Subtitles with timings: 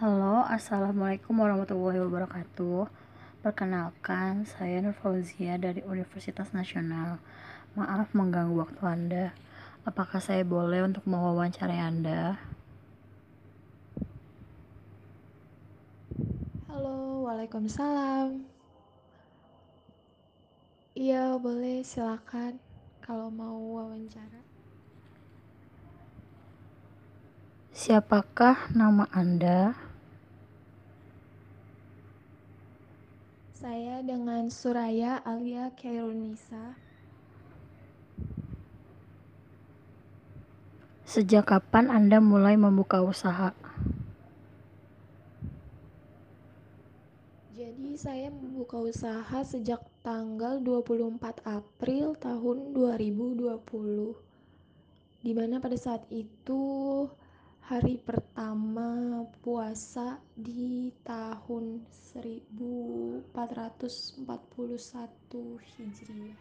[0.00, 2.88] Halo, Assalamualaikum warahmatullahi wabarakatuh.
[3.44, 7.20] Perkenalkan, saya Nur Fauzia dari Universitas Nasional.
[7.76, 9.26] Maaf mengganggu waktu Anda.
[9.84, 12.40] Apakah saya boleh untuk mewawancarai Anda?
[16.72, 18.40] Halo, Waalaikumsalam.
[20.96, 22.56] Iya, boleh silakan
[23.04, 24.40] kalau mau wawancara.
[27.76, 29.89] Siapakah nama Anda?
[33.60, 36.80] Saya dengan Suraya Alia Kairunisa.
[41.04, 43.52] Sejak kapan Anda mulai membuka usaha?
[47.52, 53.60] Jadi saya membuka usaha sejak tanggal 24 April tahun 2020.
[55.20, 56.64] Di mana pada saat itu
[57.60, 61.84] hari pertama puasa di tahun
[63.34, 64.24] 1441
[65.76, 66.40] Hijriah.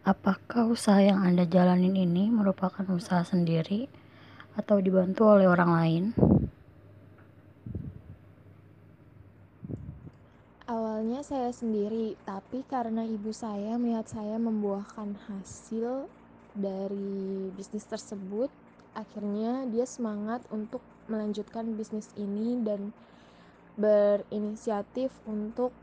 [0.00, 3.88] Apakah usaha yang Anda jalanin ini merupakan usaha sendiri
[4.56, 6.04] atau dibantu oleh orang lain?
[10.64, 16.08] Awalnya saya sendiri, tapi karena ibu saya melihat saya membuahkan hasil
[16.56, 18.50] dari bisnis tersebut
[18.94, 22.94] akhirnya dia semangat untuk melanjutkan bisnis ini dan
[23.74, 25.74] berinisiatif untuk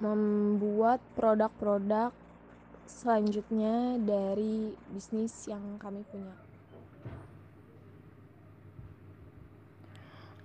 [0.00, 2.10] membuat produk-produk
[2.84, 6.34] selanjutnya dari bisnis yang kami punya.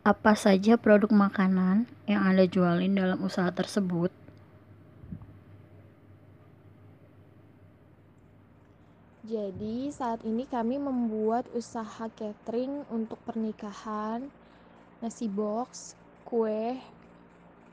[0.04, 4.10] Apa saja produk makanan yang Anda jualin dalam usaha tersebut?
[9.30, 14.26] Jadi saat ini kami membuat usaha catering untuk pernikahan,
[15.06, 15.94] nasi box,
[16.26, 16.74] kue.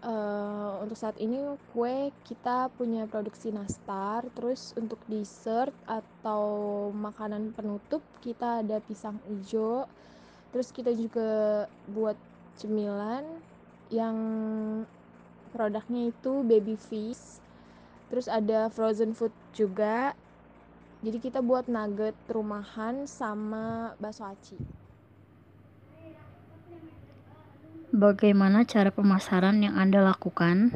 [0.04, 1.40] Uh, untuk saat ini
[1.72, 6.44] kue kita punya produksi nastar, terus untuk dessert atau
[6.92, 9.88] makanan penutup kita ada pisang hijau.
[10.52, 12.20] Terus kita juga buat
[12.60, 13.24] cemilan
[13.88, 14.16] yang
[15.56, 17.40] produknya itu baby fish.
[18.12, 20.12] Terus ada frozen food juga
[21.06, 24.58] jadi kita buat nugget rumahan sama bakso aci.
[27.94, 30.74] Bagaimana cara pemasaran yang Anda lakukan?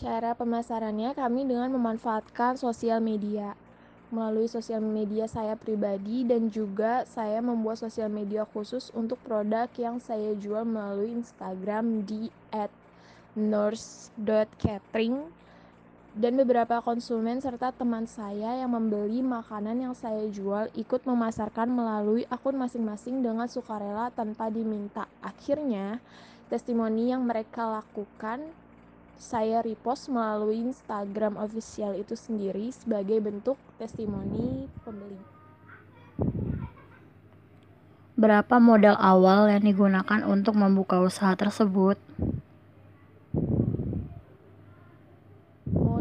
[0.00, 3.52] Cara pemasarannya kami dengan memanfaatkan sosial media.
[4.08, 10.00] Melalui sosial media saya pribadi dan juga saya membuat sosial media khusus untuk produk yang
[10.00, 12.32] saya jual melalui Instagram di
[13.36, 15.43] @nurse.catering
[16.14, 22.22] dan beberapa konsumen serta teman saya yang membeli makanan yang saya jual ikut memasarkan melalui
[22.30, 25.10] akun masing-masing dengan sukarela tanpa diminta.
[25.18, 25.98] Akhirnya,
[26.46, 28.46] testimoni yang mereka lakukan
[29.18, 35.18] saya repost melalui Instagram official itu sendiri sebagai bentuk testimoni pembeli.
[38.14, 41.98] Berapa modal awal yang digunakan untuk membuka usaha tersebut?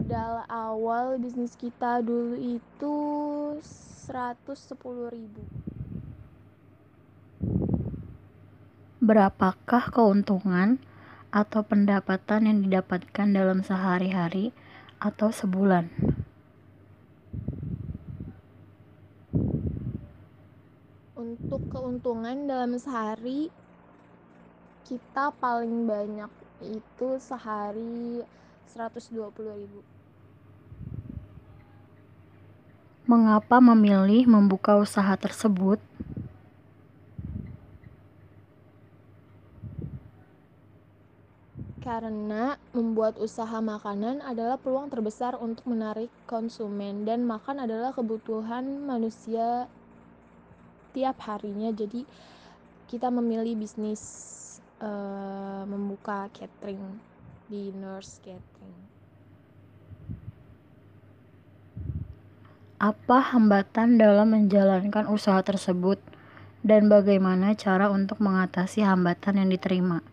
[0.03, 2.95] modal awal bisnis kita dulu itu
[3.63, 5.43] 110 ribu
[9.03, 10.79] Berapakah keuntungan
[11.27, 14.55] atau pendapatan yang didapatkan dalam sehari-hari
[14.95, 15.91] atau sebulan?
[21.19, 23.51] Untuk keuntungan dalam sehari
[24.87, 26.31] kita paling banyak
[26.63, 28.23] itu sehari
[28.71, 29.92] 120 ribu
[33.03, 35.75] Mengapa memilih membuka usaha tersebut?
[41.83, 49.67] Karena membuat usaha makanan adalah peluang terbesar untuk menarik konsumen dan makan adalah kebutuhan manusia
[50.95, 51.75] tiap harinya.
[51.75, 52.07] Jadi
[52.87, 53.99] kita memilih bisnis
[54.79, 57.03] uh, membuka catering
[57.51, 58.92] di Nurse Catering.
[62.83, 66.03] Apa hambatan dalam menjalankan usaha tersebut
[66.67, 70.03] dan bagaimana cara untuk mengatasi hambatan yang diterima?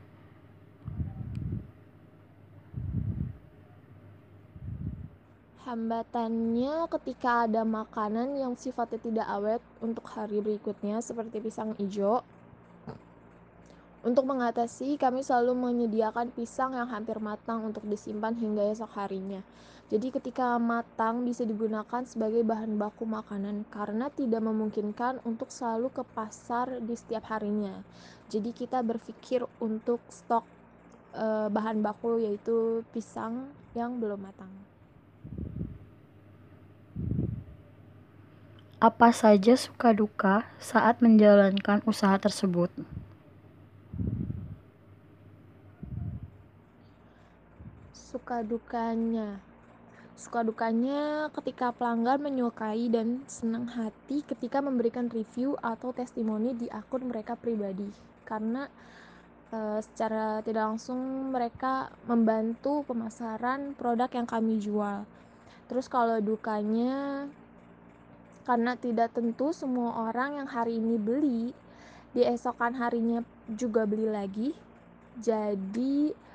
[5.66, 12.22] Hambatannya ketika ada makanan yang sifatnya tidak awet untuk hari berikutnya seperti pisang hijau
[14.00, 19.44] Untuk mengatasi, kami selalu menyediakan pisang yang hampir matang untuk disimpan hingga esok harinya.
[19.92, 26.06] Jadi ketika matang bisa digunakan sebagai bahan baku makanan karena tidak memungkinkan untuk selalu ke
[26.16, 27.84] pasar di setiap harinya.
[28.30, 30.46] Jadi kita berpikir untuk stok
[31.10, 34.52] e, bahan baku yaitu pisang yang belum matang.
[38.80, 42.72] Apa saja suka duka saat menjalankan usaha tersebut?
[48.30, 49.42] Suka dukanya
[50.14, 57.10] suka dukanya ketika pelanggan menyukai dan senang hati ketika memberikan review atau testimoni di akun
[57.10, 57.90] mereka pribadi.
[58.22, 58.70] Karena
[59.50, 65.02] e, secara tidak langsung mereka membantu pemasaran produk yang kami jual.
[65.66, 67.26] Terus kalau dukanya
[68.46, 71.50] karena tidak tentu semua orang yang hari ini beli
[72.14, 74.54] di esokan harinya juga beli lagi
[75.18, 76.29] jadi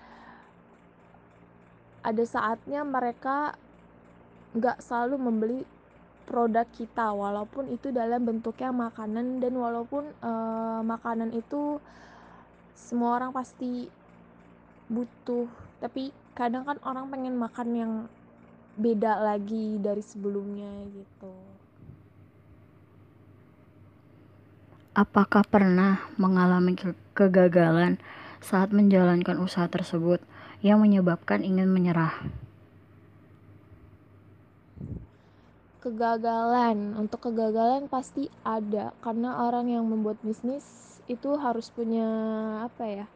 [2.06, 3.58] ada saatnya mereka
[4.54, 5.60] nggak selalu membeli
[6.30, 9.42] produk kita walaupun itu dalam bentuknya makanan.
[9.42, 11.82] Dan walaupun uh, makanan itu
[12.78, 13.90] semua orang pasti
[14.86, 15.50] butuh
[15.82, 17.94] tapi kadang kan orang pengen makan yang
[18.78, 21.34] beda lagi dari sebelumnya gitu.
[24.96, 26.76] Apakah pernah mengalami
[27.12, 28.00] kegagalan
[28.46, 30.22] saat menjalankan usaha tersebut?
[30.66, 32.26] yang menyebabkan ingin menyerah.
[35.78, 40.66] Kegagalan, untuk kegagalan pasti ada karena orang yang membuat bisnis
[41.06, 42.08] itu harus punya
[42.66, 43.08] apa ya?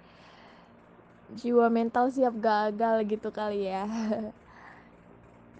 [1.29, 3.85] jiwa mental siap gagal gitu kali ya.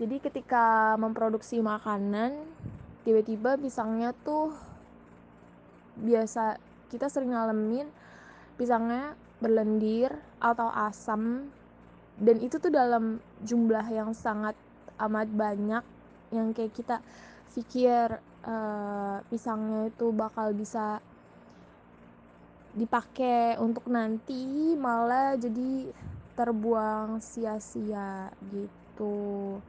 [0.02, 2.38] Jadi ketika memproduksi makanan,
[3.02, 4.54] tiba-tiba pisangnya tuh
[5.98, 6.62] biasa
[6.94, 7.90] kita sering ngalamin
[8.58, 11.48] pisangnya berlendir atau asam
[12.20, 14.56] dan itu tuh dalam jumlah yang sangat
[15.00, 15.84] amat banyak
[16.36, 17.00] yang kayak kita
[17.56, 21.04] pikir uh, pisangnya itu bakal bisa
[22.72, 25.90] dipakai untuk nanti malah jadi
[26.38, 29.60] terbuang sia-sia gitu.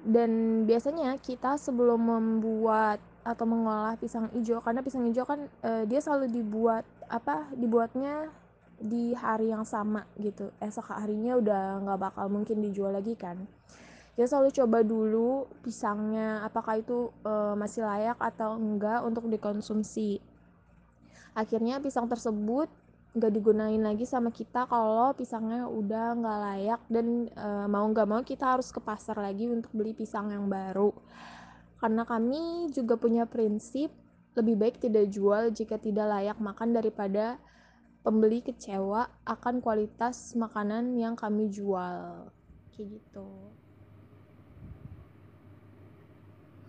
[0.00, 6.00] Dan biasanya kita sebelum membuat atau mengolah pisang hijau karena pisang hijau kan uh, dia
[6.00, 8.30] selalu dibuat apa dibuatnya
[8.80, 10.48] di hari yang sama gitu.
[10.62, 13.44] Esok harinya udah nggak bakal mungkin dijual lagi kan.
[14.16, 15.28] Kita selalu coba dulu
[15.60, 20.18] pisangnya apakah itu e, masih layak atau enggak untuk dikonsumsi.
[21.36, 22.66] Akhirnya pisang tersebut
[23.10, 28.22] nggak digunain lagi sama kita kalau pisangnya udah nggak layak dan e, mau nggak mau
[28.24, 30.90] kita harus ke pasar lagi untuk beli pisang yang baru.
[31.80, 33.88] Karena kami juga punya prinsip
[34.38, 37.40] lebih baik tidak jual jika tidak layak makan daripada
[38.06, 42.30] pembeli kecewa akan kualitas makanan yang kami jual
[42.72, 43.28] kayak gitu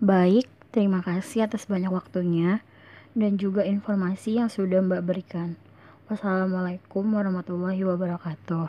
[0.01, 2.65] baik terima kasih atas banyak waktunya
[3.11, 5.59] dan juga informasi yang sudah Mbak berikan.
[6.07, 8.67] Wassalamualaikum warahmatullahi wabarakatuh.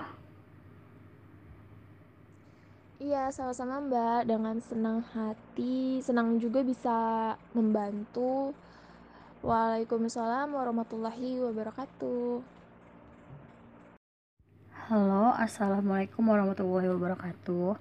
[3.02, 4.20] Iya, sama-sama Mbak.
[4.30, 6.94] Dengan senang hati, senang juga bisa
[7.50, 8.54] membantu
[9.42, 12.46] Waalaikumsalam warahmatullahi wabarakatuh.
[14.86, 17.74] Halo, Assalamualaikum warahmatullahi wabarakatuh.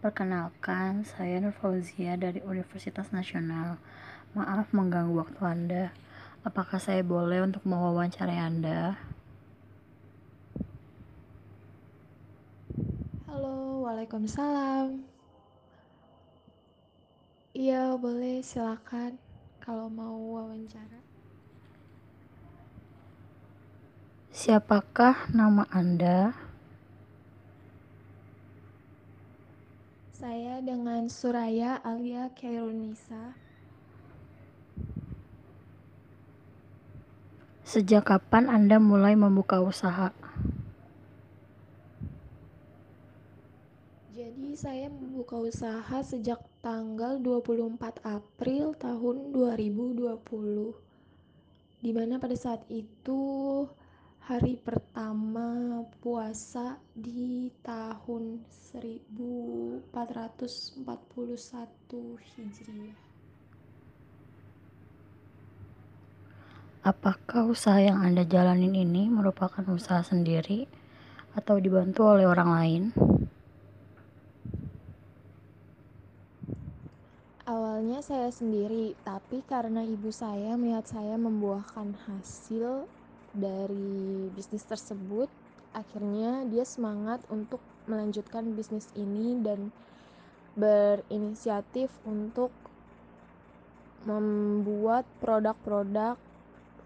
[0.00, 3.76] Perkenalkan, saya Nur Fauzia dari Universitas Nasional.
[4.32, 5.84] Maaf mengganggu waktu Anda.
[6.48, 8.96] Apakah saya boleh untuk mewawancarai Anda?
[13.28, 15.04] Halo, Waalaikumsalam.
[17.52, 19.20] Iya, boleh silakan
[19.62, 20.98] kalau mau wawancara.
[24.34, 26.34] Siapakah nama Anda?
[30.10, 33.38] Saya dengan Suraya Alia Kairunisa.
[37.62, 40.10] Sejak kapan Anda mulai membuka usaha?
[44.10, 51.82] Jadi saya membuka usaha sejak tanggal 24 April tahun 2020.
[51.82, 53.66] Di mana pada saat itu
[54.22, 59.90] hari pertama puasa di tahun 1441
[62.30, 63.02] Hijriah.
[66.86, 70.70] Apakah usaha yang Anda jalanin ini merupakan usaha sendiri
[71.34, 72.94] atau dibantu oleh orang lain?
[77.72, 82.84] Awalnya saya sendiri, tapi karena ibu saya melihat saya membuahkan hasil
[83.32, 85.24] dari bisnis tersebut
[85.72, 89.72] akhirnya dia semangat untuk melanjutkan bisnis ini dan
[90.52, 92.52] berinisiatif untuk
[94.04, 96.20] membuat produk-produk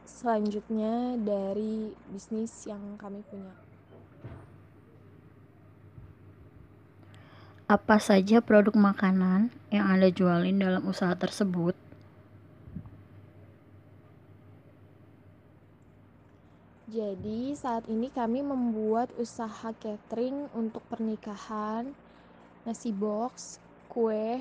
[0.07, 3.66] selanjutnya dari bisnis yang kami punya.
[7.67, 11.75] Apa saja produk makanan yang Anda jualin dalam usaha tersebut?
[16.87, 21.91] Jadi, saat ini kami membuat usaha catering untuk pernikahan,
[22.63, 23.59] nasi box,
[23.91, 24.39] kue.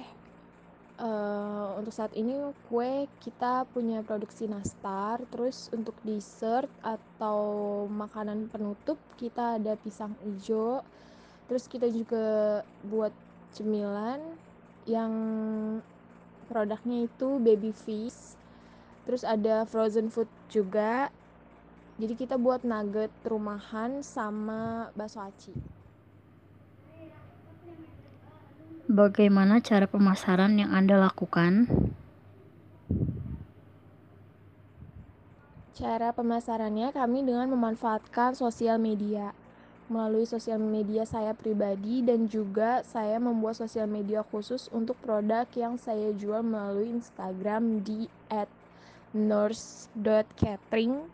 [1.01, 2.37] Uh, untuk saat ini
[2.69, 7.41] kue kita punya produksi nastar, terus untuk dessert atau
[7.89, 10.85] makanan penutup kita ada pisang hijau.
[11.45, 13.13] Terus kita juga buat
[13.53, 14.17] cemilan
[14.89, 15.13] yang
[16.49, 18.37] produknya itu baby fish.
[19.05, 21.13] Terus ada frozen food juga.
[21.95, 25.53] Jadi kita buat nugget rumahan sama bakso aci.
[28.85, 31.65] Bagaimana cara pemasaran yang Anda lakukan?
[35.75, 39.33] Cara pemasarannya kami dengan memanfaatkan sosial media.
[39.85, 45.77] Melalui sosial media saya pribadi dan juga saya membuat sosial media khusus untuk produk yang
[45.77, 48.09] saya jual melalui Instagram di
[49.13, 51.05] @nurse.catering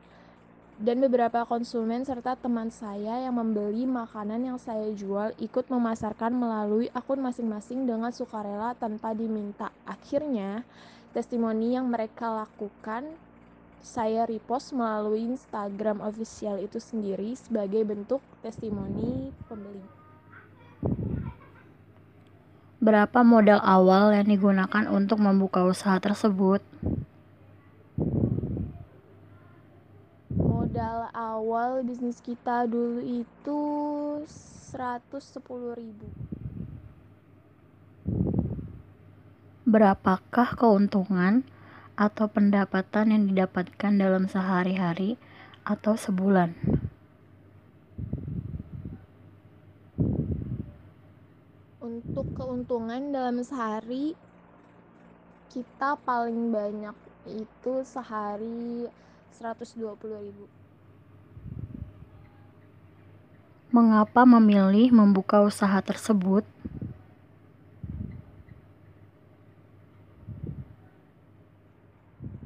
[0.81, 6.89] dan beberapa konsumen serta teman saya yang membeli makanan yang saya jual ikut memasarkan melalui
[6.97, 9.69] akun masing-masing dengan sukarela tanpa diminta.
[9.85, 10.65] Akhirnya,
[11.13, 13.13] testimoni yang mereka lakukan
[13.81, 19.83] saya repost melalui Instagram official itu sendiri sebagai bentuk testimoni pembeli.
[22.81, 26.65] Berapa modal awal yang digunakan untuk membuka usaha tersebut?
[30.71, 33.59] modal awal bisnis kita dulu itu
[34.23, 35.35] 110
[35.75, 36.07] ribu
[39.67, 41.43] Berapakah keuntungan
[42.01, 45.21] atau pendapatan yang didapatkan dalam sehari-hari
[45.61, 46.57] atau sebulan?
[51.77, 54.17] Untuk keuntungan dalam sehari
[55.53, 56.97] kita paling banyak
[57.29, 58.89] itu sehari
[59.37, 60.49] 120 ribu
[63.71, 66.43] Mengapa memilih membuka usaha tersebut?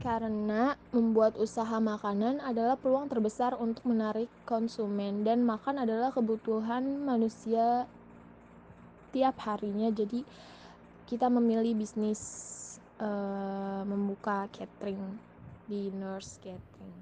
[0.05, 7.89] Karena membuat usaha makanan adalah peluang terbesar untuk menarik konsumen dan makan adalah kebutuhan manusia
[9.09, 9.89] tiap harinya.
[9.89, 10.21] Jadi
[11.09, 12.21] kita memilih bisnis
[13.01, 15.01] uh, membuka catering
[15.65, 16.97] di Nurse Catering.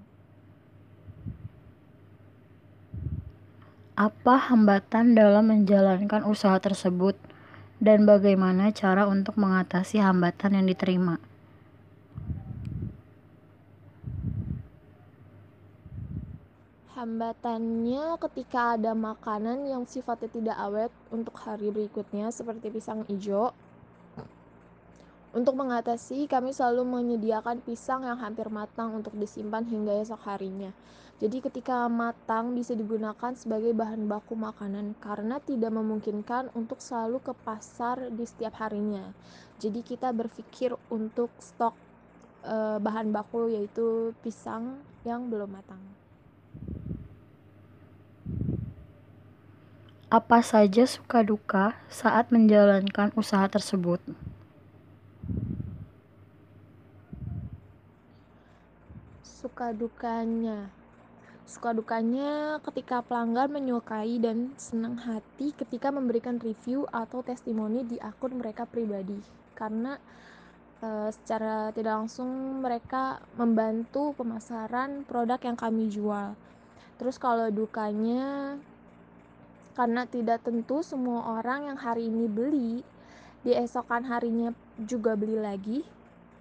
[3.99, 7.19] Apa hambatan dalam menjalankan usaha tersebut,
[7.83, 11.32] dan bagaimana cara untuk mengatasi hambatan yang diterima?
[16.93, 23.49] Hambatannya ketika ada makanan yang sifatnya tidak awet untuk hari berikutnya, seperti pisang hijau.
[25.33, 30.69] Untuk mengatasi, kami selalu menyediakan pisang yang hampir matang untuk disimpan hingga esok harinya.
[31.17, 37.33] Jadi ketika matang bisa digunakan sebagai bahan baku makanan karena tidak memungkinkan untuk selalu ke
[37.41, 39.09] pasar di setiap harinya.
[39.57, 41.73] Jadi kita berpikir untuk stok
[42.45, 46.02] e, bahan baku yaitu pisang yang belum matang.
[50.13, 53.97] Apa saja suka duka saat menjalankan usaha tersebut?
[59.25, 60.69] Suka dukanya
[61.49, 68.37] Suka dukanya ketika pelanggan menyukai dan senang hati ketika memberikan review atau testimoni di akun
[68.37, 69.17] mereka pribadi.
[69.57, 69.97] Karena
[70.77, 76.37] e, secara tidak langsung mereka membantu pemasaran produk yang kami jual.
[77.01, 78.61] Terus kalau dukanya
[79.73, 82.85] karena tidak tentu semua orang yang hari ini beli
[83.41, 85.81] di esokan harinya juga beli lagi.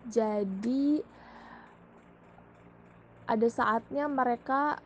[0.07, 1.01] Jadi
[3.25, 4.77] ada saatnya mereka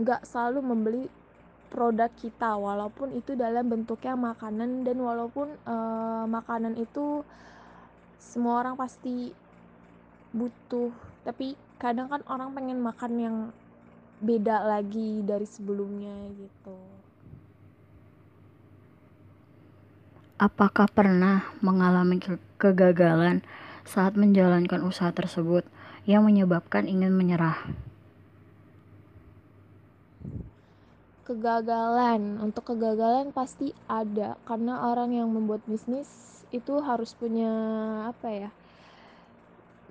[0.00, 1.04] nggak selalu membeli
[1.68, 4.88] produk kita walaupun itu dalam bentuknya makanan.
[4.88, 7.20] Dan walaupun uh, makanan itu
[8.16, 9.36] semua orang pasti
[10.32, 10.88] butuh.
[11.28, 13.36] Tapi kadang kan orang pengen makan yang
[14.22, 17.01] beda lagi dari sebelumnya gitu
[20.40, 22.20] Apakah pernah mengalami
[22.56, 23.44] kegagalan
[23.82, 25.64] saat menjalankan usaha tersebut
[26.06, 27.58] yang menyebabkan ingin menyerah?
[31.32, 32.36] kegagalan.
[32.42, 34.36] Untuk kegagalan pasti ada.
[34.44, 37.48] Karena orang yang membuat bisnis itu harus punya
[38.12, 38.50] apa ya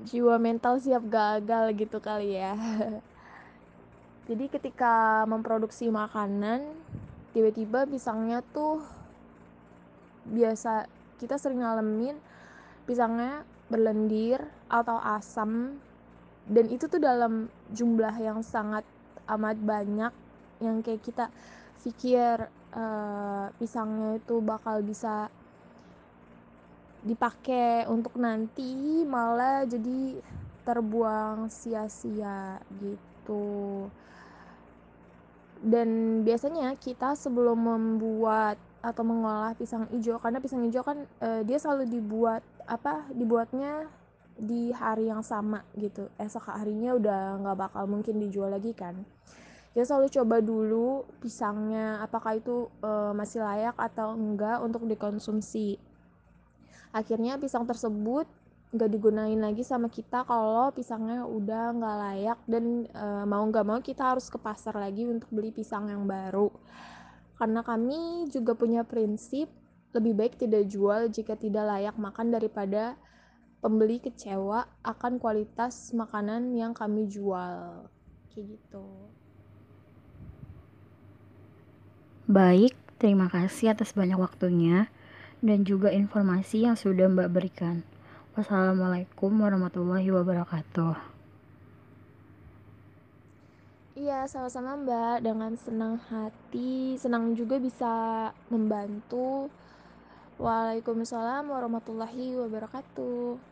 [0.06, 2.54] jiwa mental siap gagal gitu kali ya.
[4.30, 6.62] Jadi ketika memproduksi makanan
[7.34, 8.82] tiba-tiba pisangnya tuh
[10.28, 10.86] biasa
[11.18, 12.18] kita sering ngalamin
[12.86, 15.78] pisangnya berlendir atau asam
[16.50, 18.84] dan itu tuh dalam jumlah yang sangat
[19.30, 20.14] amat banyak
[20.60, 21.26] yang kayak kita
[21.82, 25.30] pikir uh, pisangnya itu bakal bisa
[27.02, 30.22] dipakai untuk nanti malah jadi
[30.62, 33.90] terbuang sia-sia gitu.
[35.62, 41.62] Dan biasanya kita sebelum membuat atau mengolah pisang hijau karena pisang hijau kan uh, dia
[41.62, 43.90] selalu dibuat apa dibuatnya
[44.42, 46.10] di hari yang sama gitu.
[46.18, 48.98] Esok harinya udah nggak bakal mungkin dijual lagi kan.
[49.72, 55.80] Ya selalu coba dulu pisangnya apakah itu e, masih layak atau enggak untuk dikonsumsi.
[56.92, 58.28] Akhirnya pisang tersebut
[58.72, 63.80] nggak digunain lagi sama kita kalau pisangnya udah nggak layak dan e, mau nggak mau
[63.80, 66.52] kita harus ke pasar lagi untuk beli pisang yang baru
[67.42, 69.50] karena kami juga punya prinsip
[69.98, 72.94] lebih baik tidak jual jika tidak layak makan daripada
[73.66, 77.90] pembeli kecewa akan kualitas makanan yang kami jual.
[78.30, 78.86] Kayak gitu.
[82.30, 84.94] Baik terima kasih atas banyak waktunya
[85.42, 87.82] dan juga informasi yang sudah mbak berikan.
[88.38, 91.11] Wassalamualaikum warahmatullahi wabarakatuh
[94.02, 95.16] Iya, sama-sama Mbak.
[95.22, 97.94] Dengan senang hati, senang juga bisa
[98.50, 99.46] membantu.
[100.42, 103.51] Waalaikumsalam warahmatullahi wabarakatuh.